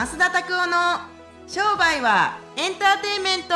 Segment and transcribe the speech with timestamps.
[0.00, 0.76] 増田拓夫の
[1.46, 3.54] 商売はエンターテインメント。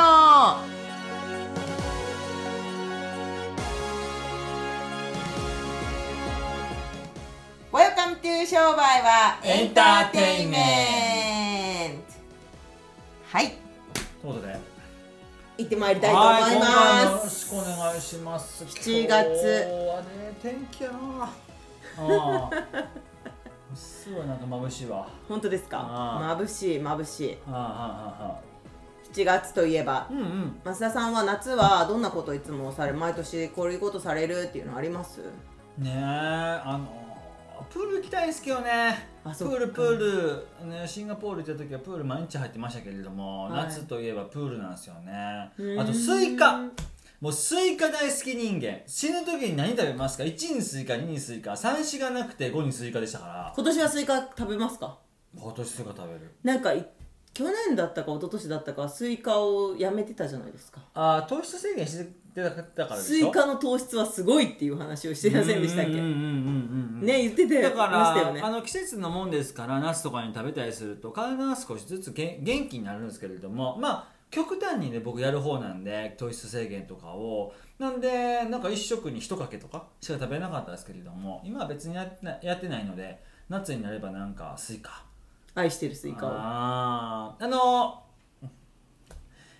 [8.45, 13.37] 商売はエンターテインメント。
[13.37, 13.47] はい。
[13.91, 14.55] ということで。
[15.57, 18.63] 行ってまいりたいと思いはい今回もよろますしくお願いします。
[18.65, 19.43] 7月。
[19.43, 21.31] ね天気やな
[23.75, 25.07] ああすごいなんか眩しいわ。
[25.27, 25.79] 本当ですか？
[25.81, 27.37] あ眩しい眩しい。
[27.51, 28.23] はあはあはあ。
[28.29, 28.41] は
[29.13, 29.97] 7月といえば。
[29.97, 30.59] あうんうん。
[30.63, 35.19] 増田さんは夏はどんなこといつもされ毎年こういうことされるっていうのあります？
[35.77, 36.01] ねえ
[36.63, 37.05] あの
[37.69, 39.09] プール行きたいんですけどね。
[39.23, 39.97] プールプー
[40.61, 43.53] ル、ね、シンガポール行った時はプール毎日入ってましたけれども、はい。
[43.65, 45.51] 夏といえばプールなんですよね。
[45.79, 46.61] あとスイカ
[47.25, 48.81] もうスイカ大好き人間。
[48.85, 51.53] 死ぬ時に何食べますか？1にスイカ2にスイカ。
[51.53, 53.53] 3、4がなくて5にスイカでしたから。
[53.55, 54.99] 今年はスイカ食べますか？
[55.35, 56.19] 今年スイカ食べる。
[56.43, 56.87] なんかい
[57.33, 60.81] 去年だったか一昨年だったかスイカをやめてたじゃないですか。
[60.93, 63.25] ああ糖質制限してたからでしょ？
[63.25, 65.93] スイカの糖質はすごいっていう話をしてませんでしたっけ？
[65.93, 68.41] うんうんうんうんうんね言っててだかましたよね。
[68.41, 73.79] ら、あの季節のもんですから夏とかに食べたりすると体が少しずつげ元気になるんですけれども。
[73.79, 77.53] まあ極端にね僕やる方なんで糖質制限とかを。
[77.79, 85.03] なんでなんか一食に一かけとかしか食べなかったですけれども今は別にやってないやってないので夏になればなんかスイカ。
[85.53, 86.29] 愛してるスイカを。
[86.33, 87.45] あー。
[87.45, 88.01] あの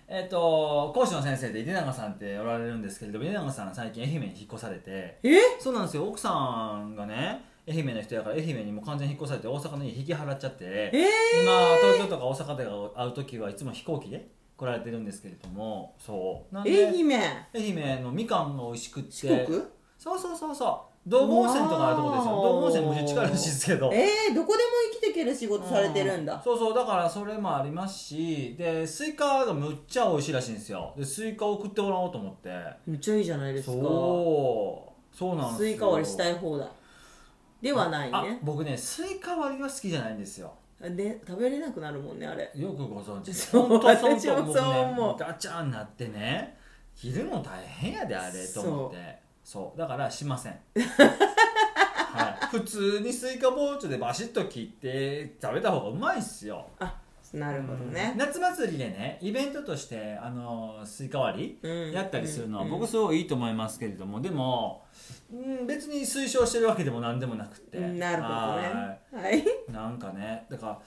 [0.08, 5.18] えっ、と講師の先生で出永さんっておられるんですけれども出永さん最近愛媛に引っ越されて。
[5.22, 5.58] え？
[5.58, 6.06] そうなんですよ。
[6.06, 6.30] 奥さ
[6.76, 10.90] んがね愛媛の人やから愛媛にもう完全に引っ越されて大阪の家引き払っちゃって。
[10.92, 11.06] え
[11.42, 15.94] 今東京とか大阪で会う時はいつも飛行機で来られてるんですけれども。
[15.98, 16.54] そう。
[16.54, 17.10] なん愛媛。
[17.54, 19.26] 愛媛のみかんが美味しくって。
[19.26, 19.62] 四国？
[19.98, 21.08] そうそうそうそう。
[21.08, 22.30] 道後温泉とかあるとこですよ。
[22.30, 23.90] 道後温泉むちゃ近いらしいですけど。
[23.92, 26.74] えー、どこでも生きていける仕事されてるんだ、そうそう。
[26.74, 28.56] だからそれもありますし。
[28.58, 30.92] でスイカがむっちゃ美味しいらしいんですよ。
[30.96, 32.50] でスイカを送ってもらおうと思って。
[32.86, 33.72] めっちゃいいじゃないですか。
[33.74, 35.16] そう。
[35.16, 35.72] そうなんですよ。
[35.72, 36.68] スイカ割りしたい放題
[37.62, 42.50] ではないあね僕ねスイカ割りは好きじゃないんですよで食べれなくなるもんねあれ。
[42.54, 45.16] よくご存知でそう本当私もそう思う。
[45.18, 46.56] ガチャになってね。
[46.94, 49.18] 切るの大変やであれと思って。
[49.42, 49.78] そう。
[49.78, 50.60] だからしません。
[52.16, 56.66] はい、普通にスイカ包丁でバシッと切って食べた方がうまいっすよ。
[56.78, 56.94] あ
[57.32, 61.92] なるほどね、夏祭りでねイベントとしてあのスイカ割りうん。
[61.92, 62.70] やったりするのはうん。
[62.70, 64.84] 僕すごいいいと思いますけれどもでも、
[65.32, 67.78] うん、別に推奨してるわけでも何でもなくて。
[67.78, 69.18] なるほどはね。
[69.22, 69.38] はい。
[69.40, 69.72] い。
[69.72, 70.78] なんかねだから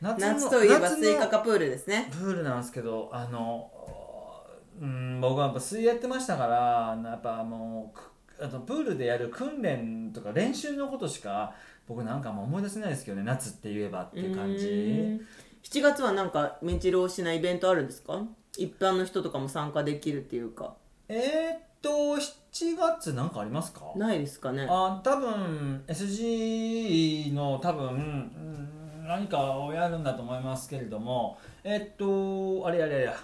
[0.00, 2.08] 夏の夏といえばスイカかプールですね。
[2.10, 3.70] プールなんですけどあの
[4.80, 11.54] うん僕はやっぱ水泳やってましたからやっぱもうくあとプールでやる訓練とか練習のことしか
[11.88, 15.20] 僕なんかもう思い出せないですけどね夏って言えばっていう感うじ
[15.68, 18.22] 7月はなんかメンチローしないイベントあるんですか？
[18.56, 20.74] 一般の人とかも参加できるっていうか。
[21.08, 21.18] えー、
[21.56, 23.80] っと7月なんかありますか？
[23.96, 24.64] ないですかね。
[24.70, 28.72] あ多分 SG の多分、うん
[29.08, 31.36] 何かをやるんだと思いますけれども。
[31.64, 33.14] えっとあれあれあ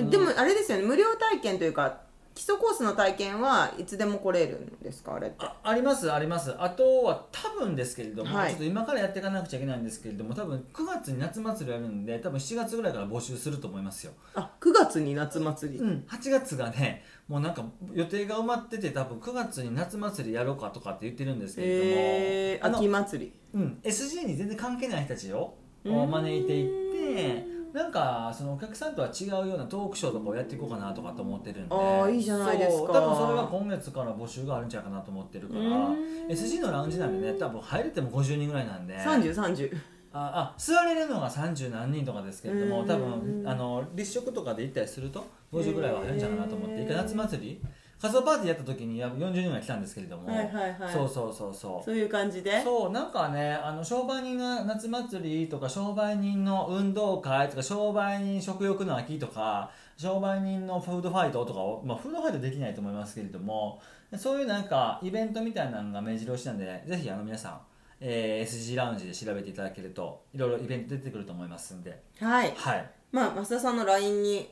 [0.00, 0.84] れでもあれですよね。
[0.84, 1.98] 無料体験というか
[2.34, 5.36] 基礎コースの体験はいつでも来れるんですかあれって？
[5.44, 6.54] あありますあります。
[6.58, 8.50] あとは多分ですけれども、はい。
[8.50, 14.12] ちょっと今からやっていかなくちゃいけないんですけれども多分9月に夏祭りやるんで多分7月ぐらいから募集すると思いますよ。
[14.34, 16.04] あ9月に夏祭り、うん。
[16.08, 23.32] 8月がねもうなんか予定が埋まってて多分9月に夏祭りやろうかとかって言ってるんですけれども、えー、あの秋祭り。
[23.52, 26.10] うん、SG に全然関係ない人たちをうん。
[26.10, 31.74] 招いていってなんかそのお客さんとは違うようなトークショーとかをやっていこうかなとかと思ってるんで。
[31.74, 32.92] あーいいじゃないですか。
[32.92, 35.60] 多分それが今月から募集があるんじゃないかなと思ってるから。
[35.60, 36.26] うん。
[36.28, 38.98] SG のラウンジなんでね多分入れても50人ぐらいなんで。
[38.98, 39.74] 3030
[40.12, 42.86] ああ座れるのが30何人とかですけれどもうん。
[42.86, 46.82] 多分あの立食とかで行ったりすると50ぐらいは入るんじゃないかなと思って。
[46.82, 47.62] 一回夏祭り
[48.00, 50.92] 仮装パーティーやった時にや40人ぐらい来たんですけれども、はいはいはい。
[50.92, 51.84] そうそうそうそう。
[51.84, 52.62] そういう感じで？
[52.62, 63.82] そうなんかねあの商売人が夏祭りとか商売人の運動会とか商売人食欲の秋とか商売人のフードファイトとかを、まあ、フードファイトできないと思いますけれども
[64.16, 67.60] そういうなんかイベントみたいなのが目白押しなんでぜひあの皆さん、
[68.00, 72.00] えー SG ラウンジで調べていただけるといろいろイベント出てくると思いますんで。
[72.18, 72.54] はい。
[72.56, 72.90] はい。
[73.12, 74.50] まあ増田さんの LINE に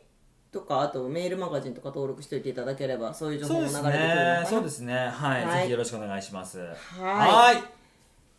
[0.50, 3.92] とかあとメールマガジンとか登録しておいていただければそういう情報も流れてくるの
[4.40, 4.94] かそうですね。
[4.94, 5.60] はい、はい。
[5.60, 6.58] ぜひよろしくお願いします。
[6.58, 6.74] はい。
[6.98, 7.62] はい。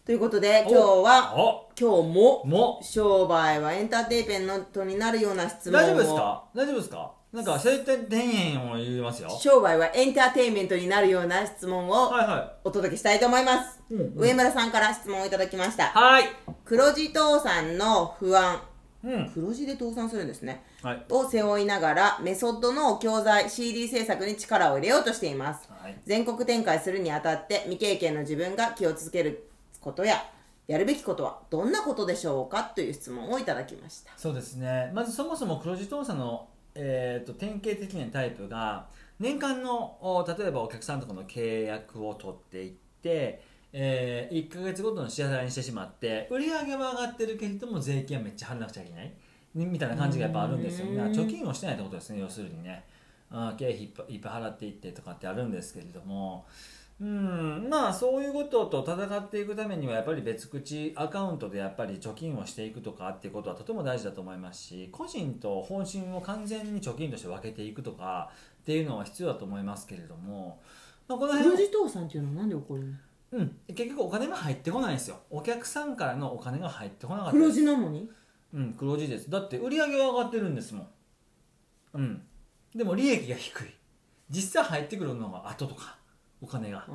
[0.05, 1.69] ということで今日はお。
[1.79, 2.79] 今日もも。
[2.81, 5.83] 商売はエンターテインメントになるような質問を。
[5.83, 6.43] 大丈夫ですか？
[6.55, 7.11] 大丈夫ですか？
[7.31, 9.29] なんかそういった田園を言いますよ。
[9.39, 14.13] 商売はエンターテインメントになるような質問をはいはお届けしたいと思います、うんうん。
[14.15, 15.85] 上村さんから質問をいただきました。
[15.85, 16.23] いはい。
[16.65, 18.55] 黒字父さんの不安。
[18.55, 18.68] うん
[19.33, 20.63] 黒字で倒産するんですね。
[20.81, 21.05] はい。
[21.09, 25.69] を背負いながらメソッドの教材 CD 制作に力を入れようとしています。
[25.71, 25.97] はい。
[26.05, 29.49] 全国展開するにあたって未経験の自分が気をつける
[29.79, 30.23] ことや
[30.67, 34.11] やるべきことはどんなことでしょうかという質問をいただきました。
[34.17, 34.91] そうですね。
[34.93, 38.87] まずそもそも黒字倒産の、えー、と典型的なタイプが
[39.19, 42.71] 年間のお例えばお客さんとかの契約を取っていっ
[43.01, 49.13] て、え1ヶ月ごとの支払いにしてしまって売り上げは上がってるけれども税金はめっちゃ払わなくちゃいけない。
[49.55, 51.01] みみたいな感じがやっぱあるんですよね。
[51.03, 52.83] 貯金をしてないってことですね要するにね。
[53.31, 56.45] あー経費いっぱい払っていってとかってあるんですけれども。
[57.01, 68.29] うんまあそういうことと戦っていくためにはやっぱり別口アカウントでやっぱり貯金をしていくとかっていうことはとても大事だと思いますし個人と本心を完全に貯金として分けていくとか
[68.61, 70.59] っていうのは必要だと思いますけれども、
[71.07, 72.93] まあ、この辺黒字倒産っていうのはなんで起こるの？
[73.31, 75.19] うん、結局お金が入ってこないんですよ。
[75.29, 77.33] お客さんからのお金が入ってこなかった。
[77.33, 78.09] 黒字なのに？
[78.53, 79.29] うん黒字です。
[79.29, 80.87] だって売り上げは上がってるんですもん。
[81.93, 82.21] うん。
[82.75, 83.67] でも利益が低い。
[84.29, 85.97] 実際入ってくるのが後とか。
[86.41, 86.85] お金が。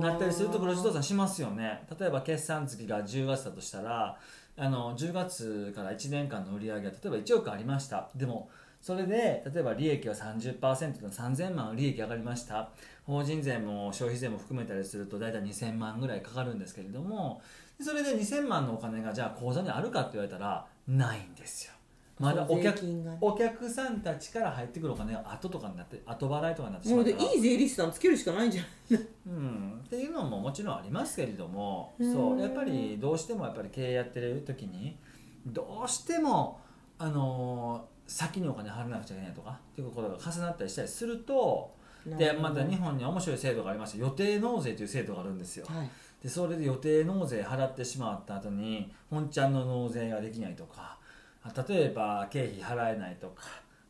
[0.00, 1.82] なったりすると黒字倒産しますよね。
[1.98, 4.16] 例えば決算月が10月だとしたら
[4.56, 8.08] あの10月から1年間の売り上げが例えば1億ありました。
[8.14, 8.48] でも
[8.86, 12.70] それで例えば利益は30%の3000万利益上がりました。
[13.04, 17.42] 法人税も消費税も含めたりすると大体2000万ぐらいかかるんですけれども
[17.80, 21.72] それで2000万のお金がじゃあ口座にあるかって言われたらないんですよ。
[22.20, 22.86] まだお税客
[23.20, 32.12] お客さんたちから入ってくるお金が後とかになって後払いとかになってしもうでまったらいい税理士さんつけるしかないんじゃない うん、っていうのももちろんありますけれどもうん。
[32.12, 34.96] そうやっぱりどうしてもやっぱり経営やってる時に
[35.44, 36.60] どうしても、
[36.98, 41.74] あのー先にお金払わなくちゃいけないとかっていうことが重なったりしたりすると
[42.06, 45.66] でまた日本には面白い制度がありまして予定納税という制度があるんですよ。
[45.68, 45.90] はい。
[46.22, 50.98] でそれで予定納税払ってしまった後に本ちゃんの納税ができないとか
[51.42, 53.42] あ例えば経費払えないとか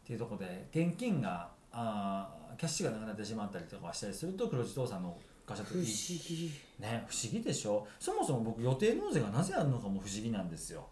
[0.03, 5.17] っていうところで現金があーキャッシュがなくなってしまったりとかしたりすると黒字倒産の
[5.47, 6.51] 会社って不思議。
[6.81, 7.87] ね不思議でしょ？
[8.01, 10.87] そもそも僕予定納税がなぜあるのかも不思議なんですよ。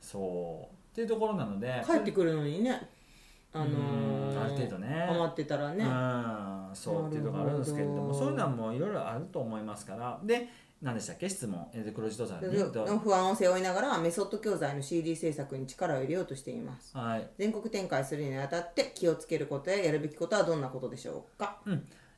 [0.00, 2.88] そうっていうところなので帰ってくるのにね。
[3.52, 5.06] あのうんーある程度ね。
[5.08, 5.84] 余ってたらね。
[5.84, 10.20] うんそうっていうところあるんですけれどもそういうのはもういろいろあると思いますから。
[10.24, 10.48] で
[10.82, 11.28] 何でしたっけ？
[11.28, 11.66] 質問。
[11.72, 12.56] えーで黒字倒産に。
[12.58, 16.96] の不安を背負いながらメソッド教材の CD 制作に力を入れようとしています。
[16.96, 17.30] はい。
[17.38, 21.60] 全国展開するにあたって気をつけることややるべきことはどんなことでしょうか？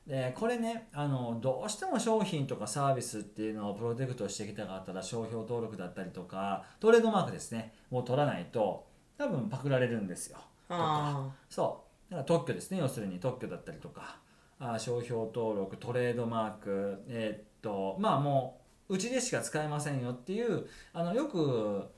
[0.06, 8.86] でこれねあのどうしても商品とかサービスっていうのをプロテクトしてきたかったら商標登録だったりとかトレードマークですねを取らないと
[9.18, 10.38] 多分パクられるんですよ。
[10.68, 12.12] あそう。
[12.12, 12.78] だから特許ですね。
[12.78, 14.18] 要するに特許だったりとか。
[14.62, 18.60] あ商標登録トレードマークえーっとまあも
[18.90, 21.88] ううちでしか使えませんよっていうあのよく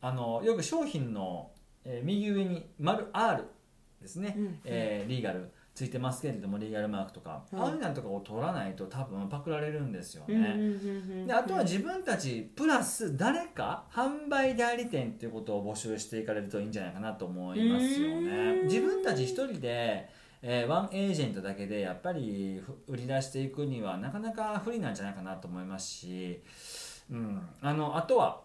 [0.00, 1.50] あのよく商品の、
[1.84, 3.44] えー右上に丸 R
[4.02, 4.60] ですね、うん。
[4.64, 7.56] えーリーガルついてますけれどもリーガルマークとか、はい。
[7.56, 10.56] ああいうのとかを取らないと多分パクられるんですよね。
[11.24, 20.08] であとは自分たちプラス誰か販売代理店っていうことを募集していかれるといいんじゃないかなと思いますようね自分たち一人で、
[20.42, 26.42] えーワンエージェントだけでやっぱりふ売り出していくにはなかなか不利なんじゃないかなと思いますし、
[27.08, 28.40] うん、あのあとは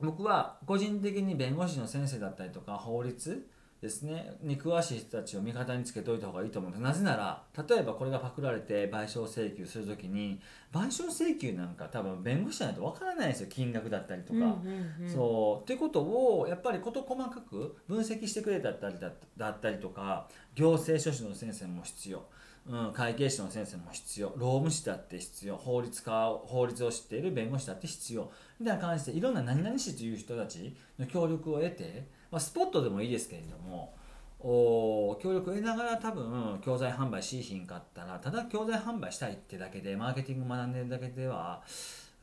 [0.00, 3.48] 僕は個人的に弁護士の先生だったりとか法律
[3.86, 4.36] ですね。
[4.42, 6.82] に詳しい人たちを味方につけておいた方がいいと思うんです。
[6.82, 10.40] なぜなら例えばこれがパクられて賠償請求するときに
[10.72, 13.48] 賠償請求なんか多分弁護士じゃないとわからないんですよ。
[13.50, 14.38] 金額だったりとか。
[14.38, 15.10] うんうんうん。
[15.10, 15.62] そう。
[15.62, 22.24] っていうことをやっぱり事細かく分析してくれたりだだったりとか行政書士の先生も必要、
[22.68, 24.32] うん、会計士の先生も必要。
[24.36, 25.56] 労務士だって必要。
[25.56, 28.30] 法律家を法律を知っている弁護士だって必要。
[28.58, 33.94] みたいな感じでいろんな何々士という人たちの協力を得て、まあ、スポットでもいいですけれども
[34.40, 41.62] お協力を得ながら多分教材販売しひんかったらただ教材販売したいってだけでマーケティング学んでるだけでは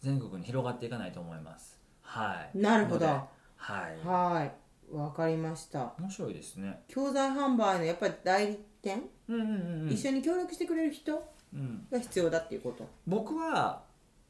[0.02, 1.80] 全国に広がっていかないと思います。
[2.02, 3.06] はい、なるほど。
[3.06, 4.08] はい。
[4.08, 4.96] はい。
[4.96, 5.94] わかりました。
[5.98, 6.84] 面白いですね。
[6.88, 9.90] 教材販売のやっぱり代理店、うんうんうんうん。
[9.90, 11.14] 一緒に協力してくれる人？
[11.54, 12.88] うん、が必要だっていうこと？
[13.08, 13.82] 僕は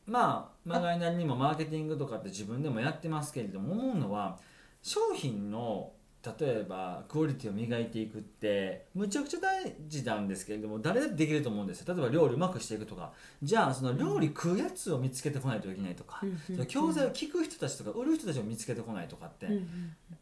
[0.06, 4.38] まあまがいなりにもマーケティングとかって自分でもやってますけれども思うのは
[4.83, 5.91] 商品の
[6.39, 11.93] 例えばクオリティを磨いていくってむちゃくちゃ大事なんですけれども誰だってできると思うんですよ。
[11.93, 13.11] 例えば料理うまくしていくとか。
[13.41, 19.47] じゃあその料理食うやつを見つけてこないといけないとか、その教材を聞く人たちとか売る人たちを見つけてこないとかって、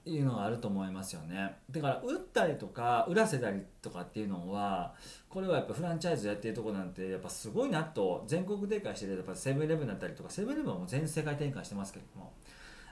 [0.05, 1.57] いうのがあると思いますよね。
[1.69, 4.95] だから売ったりとか売らせたりとかっていうのは
[5.29, 12.33] これはやっぱフランチャイズやってるとこなんてやっぱすごいなと全国展開してるやっぱセブンイレブンだったりとかセブンイレブンはもう全世界展開してますけれども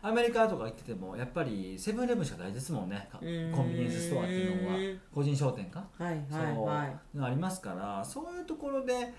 [0.01, 3.07] アメリカとか行っててもやっぱりセブンイレブンしかないですもんね。
[3.11, 4.99] かコンビニエンスストアっていうのは。
[5.13, 5.85] 個人商店か。
[5.97, 7.17] はいはいはい。
[7.17, 9.13] のありますからそういうところで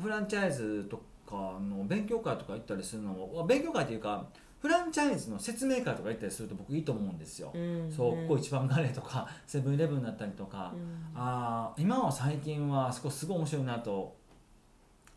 [0.00, 4.26] フランチャイズとかの勉強会とか行ったりするのも勉強会というか
[4.60, 7.52] フランチャイズの説明会とか行ったりすると僕いいと思うんですよ。
[7.54, 7.90] うん。
[7.90, 11.04] そうここ一番カレーとかセブンイレブンだったりとか、うん。
[11.14, 14.16] あー今は最近はすごいすごい面白いなと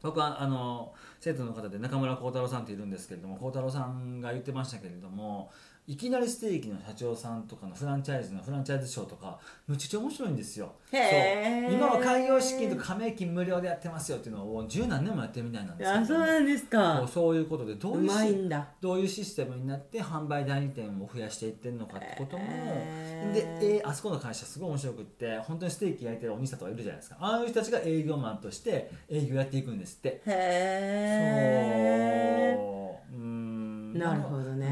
[0.02, 5.52] 僕はあの生徒の方で中村幸太郎さんっているんですけれども幸太郎さんが言ってましたけれども
[5.90, 10.72] いきなりステーキの社長さんとかのフランチャイズのフランチャイズショーとかむちゃくちゃ面白いんですよ。
[10.92, 11.02] そう。
[11.74, 17.10] 今は開業資金とか加盟金無料でやってますよっていうのを十何年もやってるみたいなんですけあどそうなんですか。
[17.12, 22.46] そういうことでどうういうどういうシステムになって販売代理店を増やしていってるのかってことも、
[23.34, 23.48] で、
[23.80, 30.10] えーあそこの会社すごい面白くって本当にステーキ焼いてるお兄さんとかいるじゃないですかああいう人たちが営業マンとして営業やっていくんですって。
[30.10, 31.50] へえ
[34.00, 34.68] なるほどね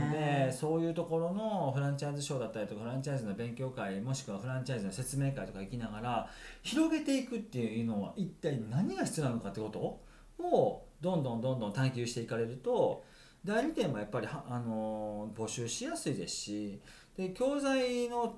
[0.48, 6.30] でそういうところのフランチャイズショーだったりとかフランチャイズの勉強会もしくはフランチャイズの説明会とか行きながら
[6.64, 13.04] 広げていくっていうのは一体何が必要なのかってことをどんどんどんどん探求していかれると
[13.46, 16.82] 代理店もやっぱりはあの募集しやすいですし
[17.18, 18.36] で教材の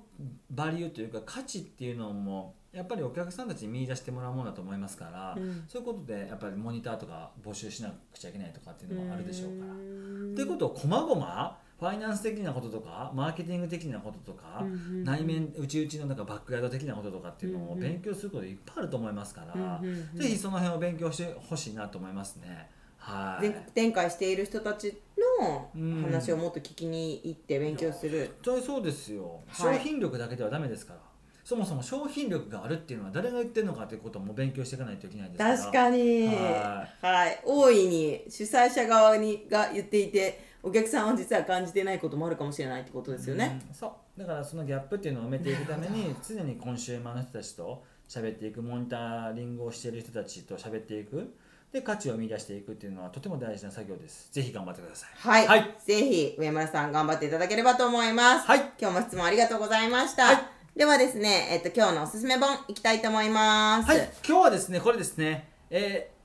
[0.50, 5.64] バリューというか価値っていうのもやっぱりお客さんたちに見出してもらうものだと思いますから、うん。
[5.66, 9.72] そういうことでやっぱりモニターとか募集しなくちゃいけないとかっていうのもあるでしょうから。
[9.72, 10.32] ん。
[10.32, 15.04] っていうことをこまごまファイナンス的なこととかマーケティング的なこととか、うんうんうん。
[15.04, 20.18] 内面内々のなんかバックヤード的なこととかっていうのをうんうん勉強することいっぱいあると思いますから、うんうんうん。
[20.18, 22.68] ぜひその辺を勉強してほしいなと思いますね。
[22.98, 23.44] はい。
[23.44, 25.00] 全国展開している人たち
[25.40, 29.78] のうん話をもっと聞きに行って勉強する、本当にそうですよ、はい。
[29.78, 31.00] 商品力だけではダメですから。
[31.42, 35.56] そもそも商品力があるっていうのは誰が言ってるのかということも勉強していかないといけないですから。
[35.58, 36.26] 確かに。
[36.28, 37.42] ははい。
[37.44, 43.86] 大いに主催者側にが言っていてお客さんは実は感じてないこともあるかもしれないってことですよね、うんそ
[44.16, 44.20] う。
[44.20, 51.34] だからそのギャップっていうのを埋めていくために常にコンシューマーの人たちと喋っていくモニタリングをしている人たちと喋っていく。
[51.72, 54.28] で価値を見出していくっていうのはとても大事な作業です。
[54.32, 55.10] ぜひ頑張ってください。
[55.14, 55.76] はい、はい。
[55.78, 58.72] ぜひ上村さん頑張っていただければと思います、はい。
[58.80, 60.36] 今日も質問ありがとうございました、はい。
[60.76, 63.98] ではですね、えっと、今日のおすすめ本いきたいと思います、はい。
[64.26, 66.20] 今日はですねこれですね、えー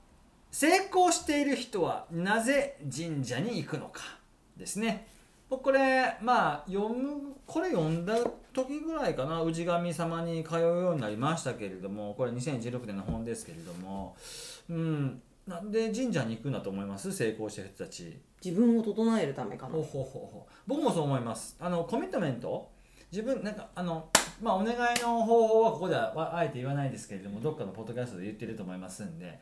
[0.48, 4.00] 成功している人はなぜ神社に行くのか
[4.56, 5.06] ですね。
[5.48, 8.16] 僕これまあ読むこれ読んだ
[8.52, 9.40] 時ぐらいかな。
[9.42, 14.16] 氏神様に通うようになりましたけれどもこれ2016年の本ですけれども。
[14.68, 15.22] うん。
[15.46, 17.12] なんで神社に行くんだと思います？
[17.12, 18.18] 成功してる人たち。
[18.44, 19.72] 自分を整えるためかな。
[19.74, 20.52] ほうほうほうほう。
[20.66, 21.56] 僕もそう思います。
[21.60, 22.68] あのコミットメント？
[23.12, 24.08] 自分なんかあの
[24.42, 29.38] まあお願いの方法はここではあえて言わないですけれどもどっかのポッドキャストで言ってると思いますんで。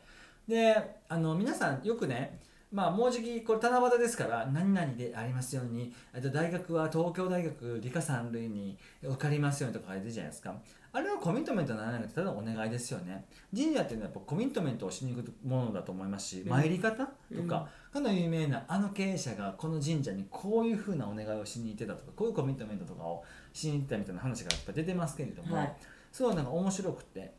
[0.47, 0.75] で
[1.09, 2.39] あの皆さんよくね
[2.71, 5.93] まあもうじきこれ七夕ですから何々でありますように
[6.33, 10.55] 大学は東京大学理科三類に受かりますようにとか書いてるじゃないですか。
[10.91, 13.25] あれはコミットメントにならなくてただお願いですよね。
[13.53, 16.49] 神社っていうのはやっぱコミットメントをしに行くものだと思いますし、うん。
[16.49, 25.75] 参り方とか、かの有名なあの経営者がこの神社にこういうふうなお願いをしに行ってたとかこういうコミットメントとかをしに行ったみたいな話がやっぱ出てますけれども、はい。
[26.11, 27.33] すごいなんか面白くて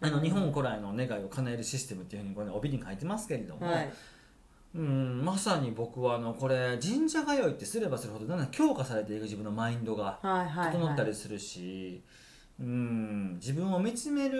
[0.00, 3.92] あの日本古来の願いを叶えるシステムっていうふうにこれ、ね、帯に書いてますけれども、はい
[4.74, 10.18] うんまさに僕はあのこれ神社通いってすればするほどだんだん強化されていく自分のマインドが。
[10.22, 11.10] 整ったはい。
[11.10, 12.02] りするし、
[12.58, 14.38] うん自分を見つめる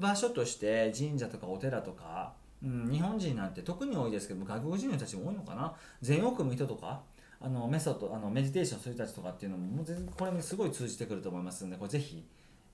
[0.00, 5.72] 場所として神社とかお寺とか、うん、日本人なんて特に多いですけど外国人の人たちも多いのかな。
[6.02, 7.00] 禅を組む人とか。
[7.40, 12.26] あのメソッドあのメディテーションする人たちとかっていうのももう全然これにすごい通じてくると思いますのでこれぜひ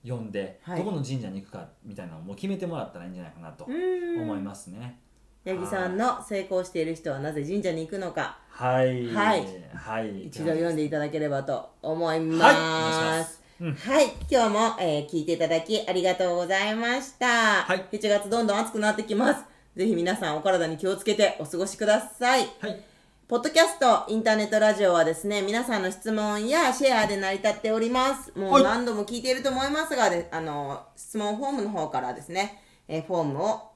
[0.03, 0.79] 読んで、はい。
[0.79, 4.99] どこの神社に行くかみたいなのをもう決めてもらったらいいんじゃないかなと思いますね。
[5.45, 8.39] 八木さんの成功している人はなぜ神社に行くのか。
[8.49, 9.45] はい、はい。
[9.75, 12.41] はい、一度読んでいただければと思います。
[12.41, 12.55] はい。
[12.55, 13.41] お願いします。
[13.61, 13.73] うん。
[13.75, 17.61] はい、今日も、えー聞いていただきありがとうございました。
[17.61, 17.85] はい。
[17.91, 19.43] 7月どんどん暑くなってきます。
[19.75, 22.49] ぜひ皆さんお体に気をつけてお過ごしください。
[22.59, 22.81] はい。
[23.27, 28.31] ポッドキャスト、インターネットラジオはですね、皆さんの質問やシェアで成り立っております。
[28.35, 28.61] もはい。
[28.63, 33.74] う何度も聞いていると思いますが、であの、質問フォームの方からですね、えーフォームを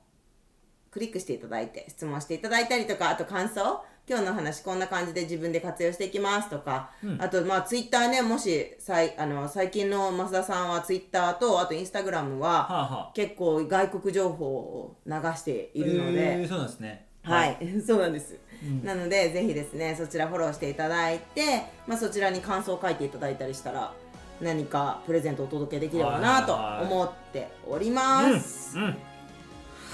[0.92, 17.06] クリックしていただいて、質問していただいたりとか、あと感想、今日の話こんな感じで自分で活用していきますとか、あとまあツイッターね、もしさいあの最近の増田さんはツイッターと、あとインスタグラムは、結構外国情報を流しているので、えーそうなんですね。
[17.22, 18.36] はい、 そうなんです、
[18.84, 23.94] なのでぜひですねそちらフォローしていただいて、まあ、そちらに感想を書いていただいたりしたら
[24.42, 28.84] 何かプレゼントをお届けできればなと思っております、うん。
[28.86, 28.98] うん。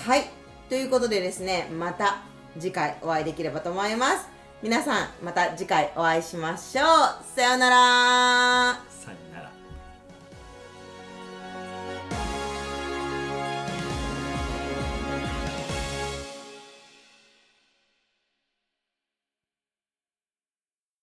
[0.06, 0.24] はい
[0.70, 2.24] ということでですね、また
[2.60, 4.28] 次回お会いできればと思います。
[4.64, 6.86] 皆さん、また次回お会いしましょう。
[7.36, 9.25] さようなら。